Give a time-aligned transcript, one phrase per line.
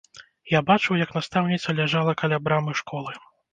[0.53, 3.11] Я бачыў, як настаўніца ляжала каля брамы школы.